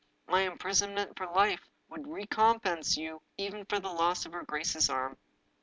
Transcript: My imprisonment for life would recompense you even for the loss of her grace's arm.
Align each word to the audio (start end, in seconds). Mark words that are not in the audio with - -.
My 0.27 0.41
imprisonment 0.47 1.15
for 1.15 1.27
life 1.27 1.69
would 1.91 2.07
recompense 2.07 2.97
you 2.97 3.21
even 3.37 3.65
for 3.65 3.79
the 3.79 3.89
loss 3.93 4.25
of 4.25 4.31
her 4.33 4.41
grace's 4.43 4.89
arm. 4.89 5.15